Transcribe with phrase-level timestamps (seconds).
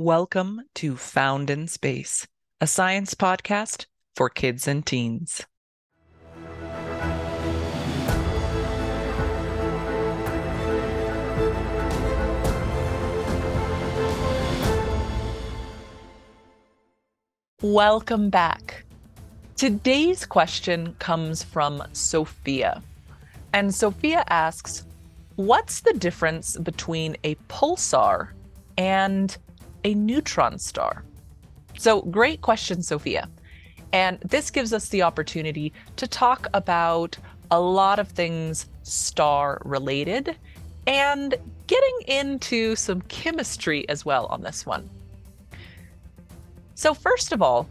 [0.00, 2.24] Welcome to Found in Space,
[2.60, 5.44] a science podcast for kids and teens.
[17.60, 18.84] Welcome back.
[19.56, 22.84] Today's question comes from Sophia.
[23.52, 24.84] And Sophia asks,
[25.34, 28.28] What's the difference between a pulsar
[28.76, 29.36] and
[29.88, 31.04] a neutron star?
[31.78, 33.28] So, great question, Sophia.
[33.92, 37.16] And this gives us the opportunity to talk about
[37.50, 40.36] a lot of things star related
[40.86, 41.34] and
[41.66, 44.88] getting into some chemistry as well on this one.
[46.74, 47.68] So, first of all,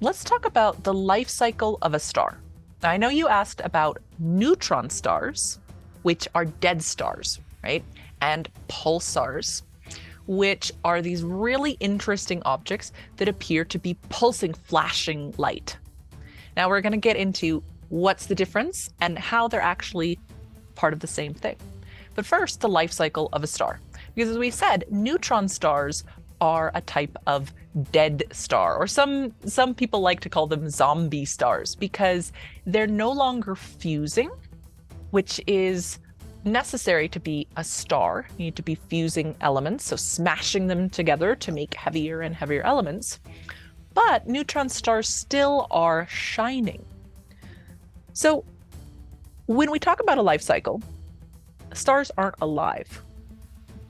[0.00, 2.38] let's talk about the life cycle of a star.
[2.82, 5.60] Now, I know you asked about neutron stars,
[6.02, 7.84] which are dead stars, right?
[8.20, 9.62] And pulsars,
[10.30, 15.76] which are these really interesting objects that appear to be pulsing, flashing light.
[16.56, 20.20] Now, we're going to get into what's the difference and how they're actually
[20.76, 21.56] part of the same thing.
[22.14, 23.80] But first, the life cycle of a star.
[24.14, 26.04] Because as we said, neutron stars
[26.40, 27.52] are a type of
[27.90, 32.32] dead star or some some people like to call them zombie stars because
[32.66, 34.30] they're no longer fusing
[35.10, 35.98] which is
[36.44, 38.26] necessary to be a star.
[38.36, 42.62] You need to be fusing elements so smashing them together to make heavier and heavier
[42.62, 43.20] elements.
[43.94, 46.84] But neutron stars still are shining.
[48.12, 48.44] So
[49.46, 50.82] when we talk about a life cycle
[51.74, 53.02] stars aren't alive.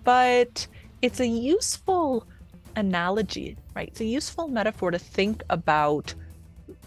[0.05, 0.67] But
[1.03, 2.27] it's a useful
[2.77, 3.89] analogy, right?
[3.89, 6.15] It's a useful metaphor to think about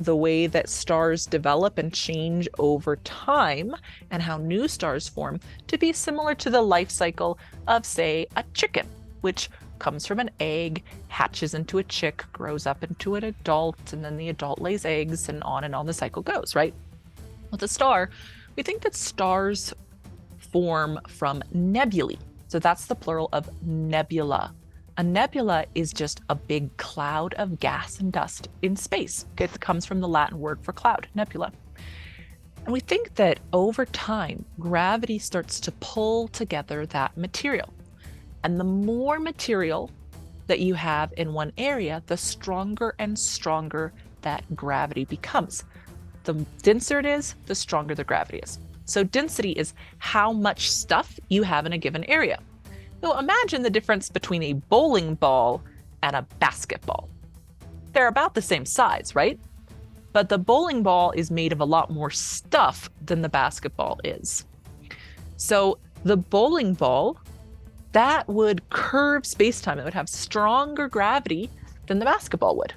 [0.04, 3.76] the way that stars develop and change over time
[4.12, 7.38] and how new stars form to be similar to the life cycle
[7.68, 8.88] of, say, a chicken,
[9.22, 14.04] which comes from an egg, hatches into a chick, grows up into an adult, and
[14.04, 16.74] then the adult lays eggs, and on and on the cycle goes, right?
[17.52, 18.10] With a star,
[18.56, 19.74] we think that stars
[20.38, 22.18] form from nebulae.
[22.48, 24.54] So that's the plural of nebula,
[24.98, 29.26] a nebula is just a big cloud of gas and dust in space.
[29.38, 31.52] It comes from the Latin word for cloud, nebula.
[32.66, 37.74] And we think that over time, gravity starts to pull together that material.
[38.44, 39.90] And the more material
[40.48, 45.64] that you have in one area, the stronger and stronger that gravity becomes.
[46.24, 48.60] The denser it is, the stronger the gravity is.
[48.86, 52.40] So, density is how much stuff you have in a given area.
[53.04, 55.62] So imagine the difference between a bowling ball
[56.04, 57.10] and a basketball.
[57.92, 59.38] They're about the same size, right?
[60.14, 64.46] But the bowling ball is made of a lot more stuff than the basketball is.
[65.36, 67.18] So the bowling ball,
[67.92, 69.80] that would curve space-time.
[69.80, 71.50] It would have stronger gravity
[71.88, 72.74] than the basketball would.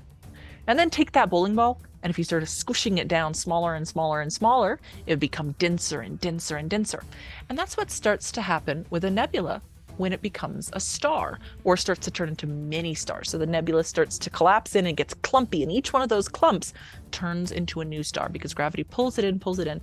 [0.66, 3.86] And then take that bowling ball, and if you started squishing it down smaller and
[3.86, 7.04] smaller and smaller, it would become denser and denser and denser.
[7.48, 9.62] And that's what starts to happen with a nebula
[9.96, 13.30] when it becomes a star or starts to turn into mini stars.
[13.30, 16.28] So the nebula starts to collapse in and gets clumpy, and each one of those
[16.28, 16.72] clumps
[17.10, 19.80] turns into a new star because gravity pulls it in, pulls it in.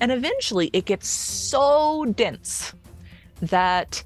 [0.00, 2.74] And eventually it gets so dense
[3.40, 4.02] that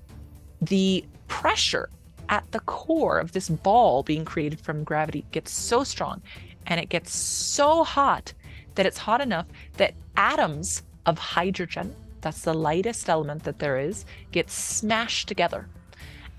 [0.61, 1.89] the pressure
[2.29, 6.21] at the core of this ball being created from gravity gets so strong
[6.67, 8.33] and it gets so hot
[8.75, 9.47] that it's hot enough
[9.77, 11.95] that atoms of hydrogen
[12.27, 15.69] that's the lightest element that there is, get smashed together.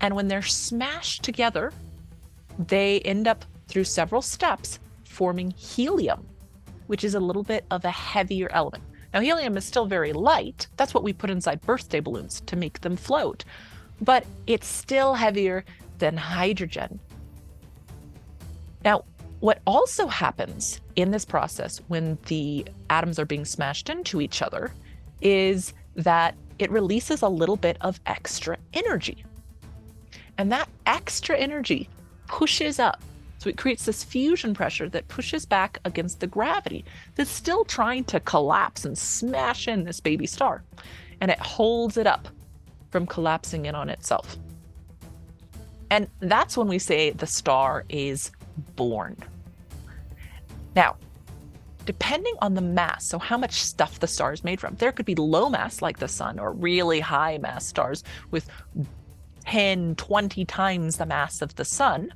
[0.02, 1.72] And when they're smashed together,
[2.58, 6.26] they end up through several steps forming helium,
[6.88, 8.84] which is a little bit of a heavier element.
[9.14, 10.66] Now, helium is still very light.
[10.76, 13.46] That's what we put inside birthday balloons to make them float.
[14.02, 15.64] But it's still heavier
[15.96, 17.00] than hydrogen.
[18.84, 19.06] Now,
[19.40, 24.74] what also happens in this process when the atoms are being smashed into each other
[25.20, 29.24] is that it releases a little bit of extra energy.
[30.36, 31.88] And that extra energy
[32.26, 33.02] pushes up.
[33.38, 36.84] So it creates this fusion pressure that pushes back against the gravity
[37.14, 40.62] that's still trying to collapse and smash in this baby star.
[41.20, 42.28] And it holds it up
[42.90, 44.36] from collapsing in on itself.
[45.90, 48.30] And that's when we say the star is
[48.76, 49.16] born.
[50.74, 50.96] Now,
[51.88, 54.74] depending on the mass, so how much stuff the star is made from.
[54.74, 58.46] There could be low mass like the sun or really high mass stars with
[59.46, 62.12] 10, 20 times the mass of the sun.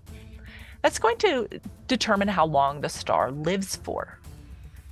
[0.83, 1.49] That's going to
[1.89, 4.19] determine how long the star lives for.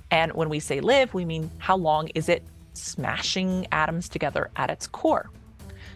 [0.09, 2.41] And when we say live, we mean how long is it
[2.73, 5.29] smashing atoms together at its core.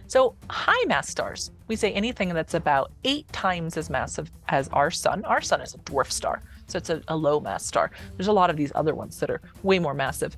[0.06, 4.92] So, high mass stars, we say anything that's about eight times as massive as our
[4.92, 5.26] sun.
[5.26, 7.92] Our sun is a dwarf star, so it's a, a, low mass star.
[8.18, 10.36] There's a lot of these other ones that are way more massive.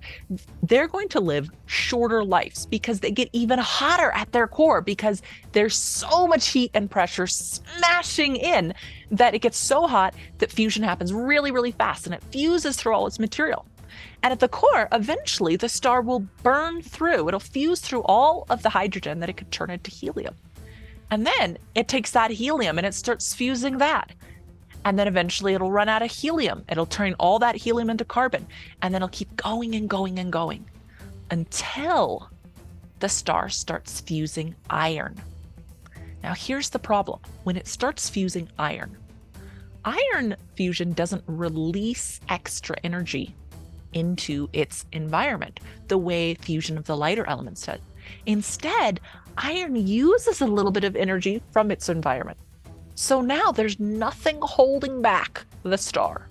[0.61, 5.21] They're going to live shorter lives because they get even hotter at their core because
[5.53, 8.73] there's so much heat and pressure smashing in
[9.11, 12.93] that it gets so hot that fusion happens really, really fast and it fuses through
[12.93, 13.65] all its material.
[14.23, 18.63] And at the core, eventually the star will burn through, it'll fuse through all of
[18.63, 20.35] the hydrogen that it could turn into helium.
[21.09, 24.11] And then it takes that helium and it starts fusing that.
[24.85, 26.63] And then eventually it'll run out of helium.
[26.69, 28.47] It'll turn all that helium into carbon.
[28.81, 30.65] And then it'll keep going and going and going
[31.29, 32.29] until
[32.99, 35.15] the star starts fusing iron.
[36.23, 38.97] Now, here's the problem when it starts fusing iron,
[39.85, 43.35] iron fusion doesn't release extra energy
[43.93, 47.79] into its environment the way fusion of the lighter elements does.
[48.25, 48.99] Instead,
[49.37, 52.37] iron uses a little bit of energy from its environment.
[52.99, 56.27] So now there's nothing holding back the star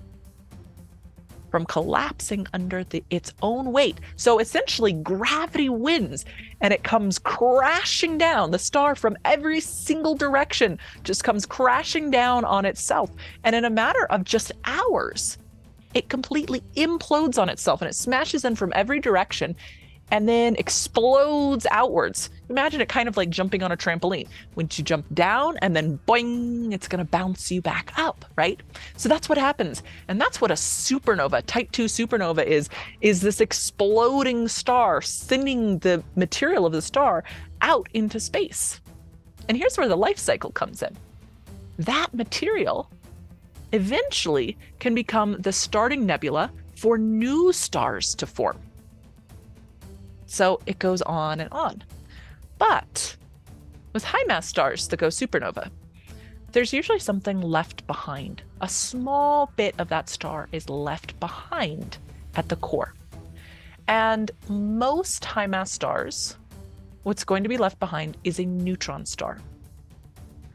[1.49, 4.01] from collapsing under the, its own weight.
[4.17, 6.25] So essentially, gravity wins
[6.61, 8.51] and it comes crashing down.
[8.51, 13.13] The star from every single direction just comes crashing down on itself.
[13.45, 15.39] And in a matter of just hours,
[15.95, 19.55] it completely implodes on itself and it smashes in from every direction
[20.11, 22.31] and then explodes outwards.
[22.49, 24.29] Imagine it kind of like jumping on a trampoline.
[24.55, 28.61] When you jump down and then boing, it's going to bounce you back up, right?
[28.97, 29.83] So that's what happens.
[30.09, 32.69] And that's what a supernova, type 2 supernova is
[33.01, 37.25] is this exploding star sending the material of the star
[37.63, 38.81] out into space.
[39.49, 40.97] And here's where the life cycle comes in.
[41.79, 42.91] That material
[43.73, 48.59] eventually can become the starting nebula for new stars to form.
[50.27, 51.83] So it goes on and on.
[52.59, 53.17] But
[53.93, 55.71] with high mass stars that go supernova,
[56.53, 58.43] there's usually something left behind.
[58.61, 61.99] A small bit of that star is left behind
[62.35, 62.95] at the core.
[63.89, 66.37] And most high mass stars,
[67.03, 69.39] what's going to be left behind is a neutron star.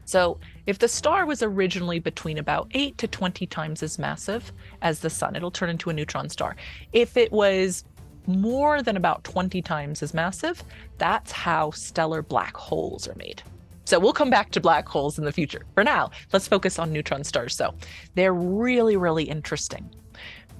[0.04, 4.52] So, if the star was originally between about 8 to 20 times as massive
[4.82, 6.56] as the sun, it'll turn into a neutron star.
[6.92, 7.84] If it was
[8.26, 10.62] more than about 20 times as massive,
[10.98, 13.42] that's how stellar black holes are made.
[13.84, 15.62] So we'll come back to black holes in the future.
[15.74, 17.54] For now, let's focus on neutron stars.
[17.54, 17.74] So
[18.14, 19.90] they're really, really interesting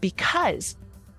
[0.01, 0.77] because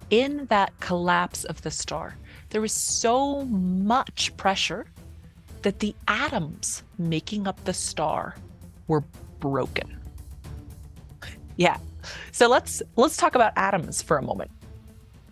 [0.09, 2.15] in that collapse of the star,
[2.49, 4.85] there was so much pressure
[5.63, 8.35] that the atoms making up the star
[8.87, 9.03] were
[9.39, 9.97] broken.
[11.55, 11.77] Yeah.
[12.31, 14.51] So let's let's talk about atoms for a moment.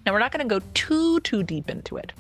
[0.06, 2.12] Now we're not going to go too too deep into it.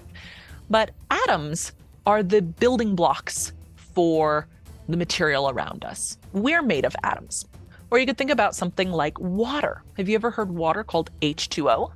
[0.69, 1.73] But atoms
[2.05, 4.47] are the building blocks for
[4.87, 6.17] the material around us.
[6.33, 7.45] We're made of atoms.
[7.89, 9.83] Or you could think about something like water.
[9.97, 11.91] Have you ever heard water called H2O?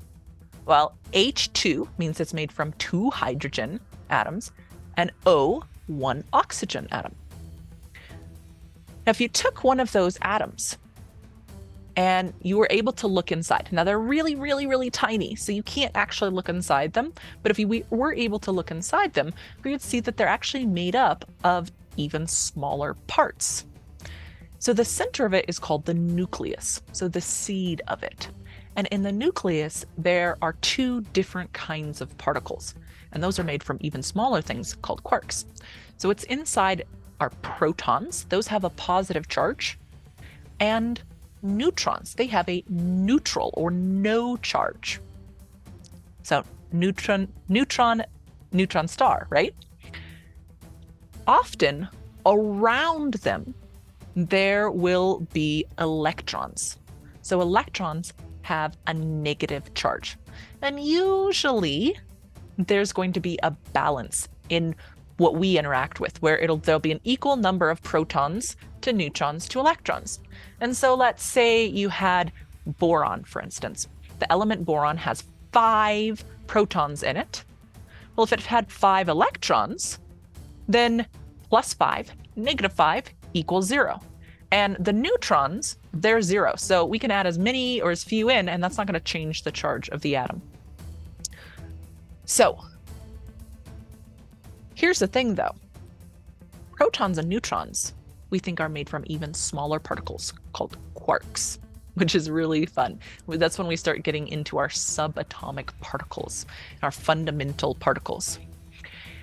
[0.66, 3.80] Well, H2 means it's made from two hydrogen
[4.10, 4.52] atoms,
[4.98, 7.16] and O one oxygen atom.
[9.06, 10.78] Now, if you took one of those atoms
[11.96, 15.64] and you were able to look inside, now they're really, really, really tiny, so you
[15.64, 17.14] can't actually look inside them.
[17.42, 19.34] But if you were able to look inside them,
[19.64, 23.66] we would see that they're actually made up of even smaller parts.
[24.60, 28.30] So the center of it is called the nucleus, so the seed of it.
[28.76, 32.76] And in the nucleus, there are two different kinds of particles
[33.16, 35.46] and those are made from even smaller things called quarks.
[35.98, 36.84] So what's inside
[37.22, 39.80] are protons, those have a positive charge,
[40.60, 41.02] and
[41.46, 45.00] neutrons, they have a neutral or no charge.
[46.24, 48.04] So neutron, neutron,
[48.52, 49.56] neutron star, right?
[51.28, 51.88] Often
[52.26, 53.54] around them,
[54.16, 56.78] there will be electrons.
[57.22, 60.18] So electrons have a negative charge.
[60.62, 61.98] And usually
[62.58, 64.76] there's going to be a balance in
[65.18, 69.48] what we interact with where it'll there'll be an equal number of protons to neutrons
[69.50, 70.20] to electrons.
[70.60, 72.32] And so let's say you had
[72.66, 73.88] boron for instance.
[74.20, 77.44] The element boron has 5 protons in it.
[78.16, 80.00] Well, if it had 5 electrons,
[80.68, 81.06] then
[81.50, 84.02] plus 5 negative 5 equals 0.
[84.52, 86.54] And the neutrons, they're 0.
[86.58, 89.00] So we can add as many or as few in and that's not going to
[89.00, 90.42] change the charge of the atom.
[92.26, 92.60] So,
[94.76, 95.56] here's the thing though
[96.74, 97.94] protons and neutrons
[98.30, 101.58] we think are made from even smaller particles called quarks,
[101.94, 103.00] which is really fun.
[103.28, 106.46] That's when we start getting into our subatomic particles,
[106.84, 108.40] our fundamental particles.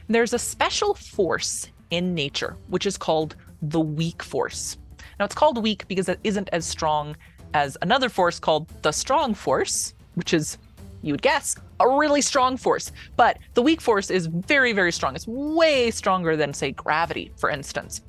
[0.09, 4.79] There's a special force in nature, which is called the weak force.
[5.19, 7.17] Now, it's called weak because it isn't as strong
[7.55, 10.59] as another force called the strong force, which is,
[11.03, 12.93] you would guess, a really strong force.
[13.17, 15.15] But the weak force is very, very strong.
[15.15, 18.03] It's way stronger than, say, gravity, for instance.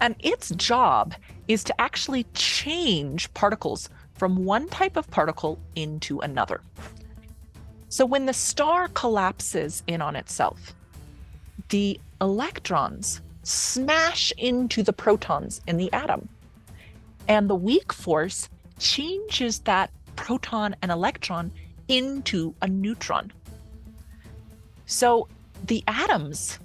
[0.00, 1.14] And its job
[1.48, 6.60] is to actually change particles from one type of particle into another.
[7.88, 10.74] So when the star collapses in on itself,
[11.70, 16.28] the electrons smash into the protons in the atom.
[17.28, 21.50] And the weak force changes that proton and electron
[21.90, 23.32] into a neutron.
[24.86, 25.28] So
[25.66, 26.58] the atoms,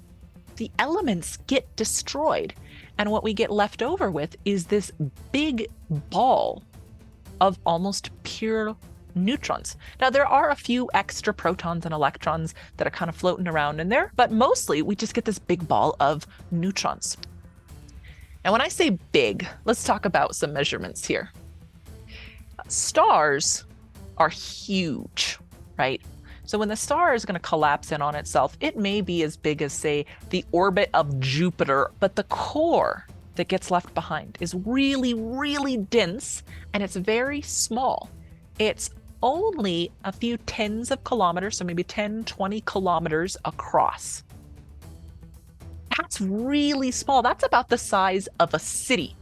[0.56, 2.54] the elements get destroyed.
[2.96, 4.90] And what we get left over with is this
[5.32, 6.62] big ball
[7.40, 8.74] of almost pure
[9.14, 9.76] neutrons.
[10.00, 13.80] Now, there are a few extra protons and electrons that are kind of floating around
[13.80, 17.16] in there, but mostly we just get this big ball of neutrons.
[18.44, 21.32] And when I say big, let's talk about some measurements here.
[22.68, 23.64] Stars
[24.18, 25.38] are huge,
[25.78, 26.00] right?
[26.44, 29.36] So when the star is going to collapse in on itself, it may be as
[29.36, 34.54] big as, say, the orbit of Jupiter, but the core that gets left behind is
[34.54, 36.42] really, really dense
[36.72, 38.08] and it's very small.
[38.58, 38.90] It's
[39.22, 44.22] only a few tens of kilometers, so maybe 10, 20 kilometers across.
[45.96, 47.22] That's really small.
[47.22, 49.16] That's about the size of a city.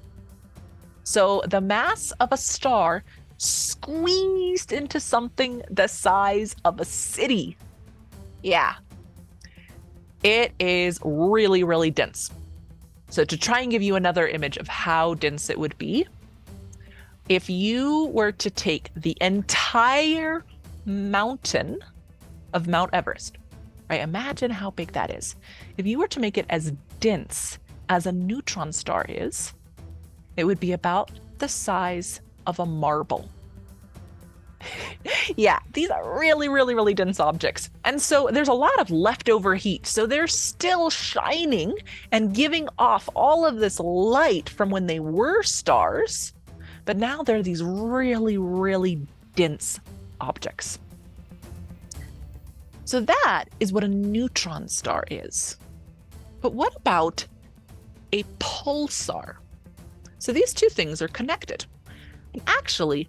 [1.04, 3.04] So the mass of a star
[3.44, 7.56] squeezed into something the size of a city.
[8.42, 8.74] Yeah.
[10.22, 12.30] It is really, really dense.
[13.10, 16.06] So, to try and give you another image of how dense it would be,
[17.28, 20.44] if you were to take the entire
[20.84, 21.78] mountain
[22.52, 23.36] of Mount Everest,
[23.88, 24.00] right?
[24.00, 25.36] Imagine how big that is.
[25.76, 27.58] If you were to make it as dense
[27.88, 29.52] as a neutron star is,
[30.36, 33.28] it would be about the size of a marble.
[35.36, 37.70] yeah, these are really, really, really dense objects.
[37.84, 39.86] And so there's a lot of leftover heat.
[39.86, 41.74] So they're still shining
[42.12, 46.34] and giving off all of this light from when they were stars
[46.84, 49.00] but now they're these really, really
[49.34, 49.80] dense
[50.20, 50.78] objects.
[52.84, 55.56] So that is what a neutron star is.
[56.42, 57.26] But what about
[58.12, 59.36] a pulsar?
[60.18, 61.64] So these two things are connected.
[62.34, 63.08] And actually,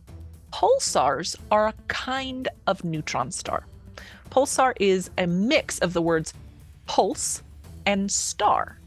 [0.55, 3.65] pulsars are a kind of neutron star.
[4.31, 6.33] Pulsar is a mix of the words
[6.85, 7.43] pulse
[7.85, 8.79] and star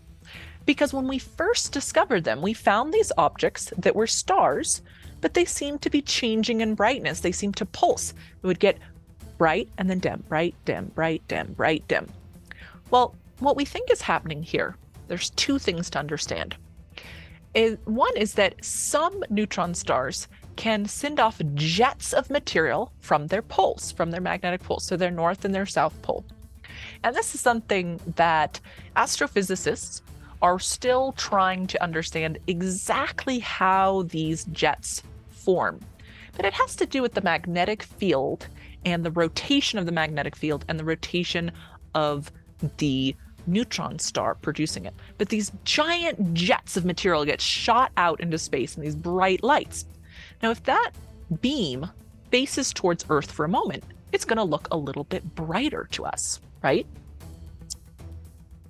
[0.64, 4.80] because when we first discovered them, we found these objects that were stars,
[5.20, 7.20] but they seemed to be changing in brightness.
[7.20, 8.14] They seemed to pulse.
[8.42, 8.78] It would get
[9.36, 12.08] bright and then dim, bright, dim, bright, dim, bright, dim.
[12.90, 14.74] Well, what we think is happening here,
[15.06, 16.56] there's two things to understand.
[17.84, 23.92] One is that some neutron stars can send off jets of material from their poles,
[23.92, 26.24] from their magnetic poles, so their north and their south pole.
[27.04, 28.60] And this is something that
[28.96, 30.02] astrophysicists
[30.42, 35.78] are still trying to understand exactly how these jets form.
[36.36, 38.48] But it has to do with the magnetic field
[38.84, 41.52] and the rotation of the magnetic field and the rotation
[41.94, 42.32] of
[42.78, 43.14] the
[43.46, 44.94] neutron star producing it.
[45.18, 49.84] But these giant jets of material get shot out into space in these bright lights.
[50.42, 50.92] Now, if that
[51.40, 51.88] beam
[52.30, 56.04] faces towards Earth for a moment, it's going to look a little bit brighter to
[56.04, 56.86] us, right?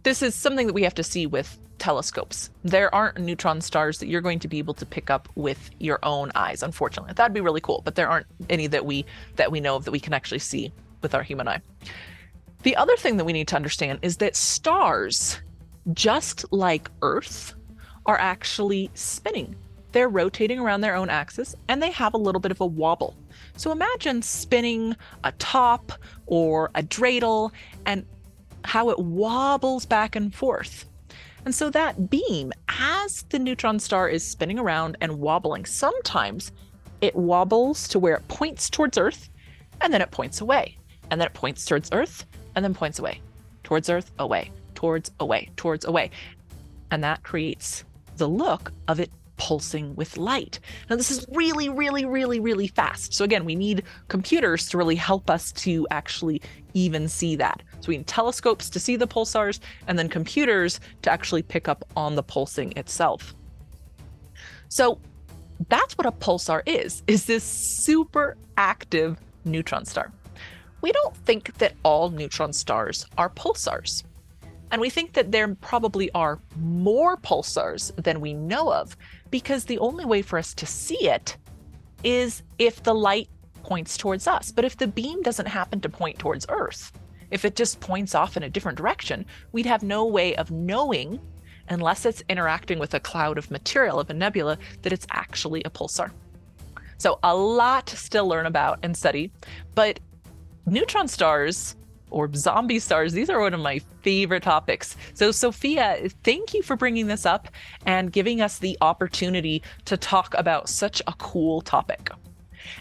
[0.09, 2.49] this is something that we have to see with telescopes.
[2.65, 5.99] There aren't neutron stars that you're going to be able to pick up with your
[6.03, 7.13] own eyes, unfortunately.
[7.13, 9.05] That'd be really cool, but there aren't any that we
[9.37, 10.73] that we know of that we can actually see
[11.03, 11.61] with our human eye.
[12.63, 15.39] The other thing that we need to understand is that stars,
[15.93, 17.55] just like Earth,
[18.07, 19.55] are actually spinning.
[19.93, 23.17] They're rotating around their own axis and they have a little bit of a wobble.
[23.57, 25.93] So imagine spinning a top
[26.27, 27.53] or a dreidel
[27.87, 28.05] and
[28.65, 30.85] how it wobbles back and forth.
[31.45, 36.53] And so that beam, as the neutron star is spinning around and wobbling, sometimes
[37.01, 39.31] it wobbles to where it points towards Earth
[39.81, 40.77] and then it points away.
[41.11, 43.23] And then it points towards Earth and then points away.
[43.65, 46.11] Towards Earth, away, towards, away, towards, away.
[46.91, 47.85] And that creates
[48.17, 50.61] the look of it pulsing with light.
[50.91, 53.15] Now, this is really, really, really, really fast.
[53.15, 56.43] So, again, we need computers to really help us to actually
[56.75, 57.63] even see that.
[57.81, 61.85] So, we need telescopes to see the pulsars and then computers to actually pick up
[61.97, 63.35] on the pulsing itself.
[64.69, 65.01] So,
[65.69, 70.13] that's what a pulsar is, is this super active neutron star.
[70.81, 74.05] We don't think that all neutron stars are pulsars.
[74.71, 78.97] And we think that there probably are more pulsars than we know of
[79.31, 81.37] because the only way for us to see it
[82.05, 83.29] is if the light
[83.63, 84.51] points towards us.
[84.51, 86.93] But if the beam doesn't happen to point towards Earth,
[87.31, 91.21] if it just points off in a different direction, we'd have no way of knowing,
[91.69, 95.71] unless it's interacting with a cloud of material of a nebula, that it's actually a
[95.71, 96.11] pulsar.
[96.97, 99.31] So, a lot to still learn about and study,
[99.75, 100.01] but
[100.67, 101.77] neutron stars
[102.11, 103.13] or zombie stars.
[103.13, 104.97] These are one of my favorite topics.
[105.15, 107.49] So, Sophia, thank you for bringing this up
[107.87, 112.11] and giving us the opportunity to talk about such a cool topic.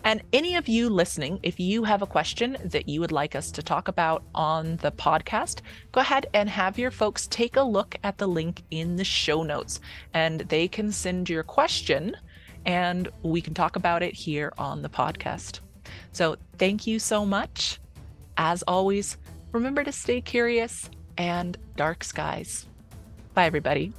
[0.03, 3.51] And any of you listening, if you have a question that you would like us
[3.51, 7.95] to talk about on the podcast, go ahead and have your folks take a look
[8.03, 9.79] at the link in the show notes
[10.13, 12.15] and they can send your question
[12.65, 15.61] and we can talk about it here on the podcast.
[16.11, 17.79] So, thank you so much.
[18.37, 19.17] As always,
[19.51, 22.67] remember to stay curious and dark skies.
[23.33, 23.93] Bye, everybody.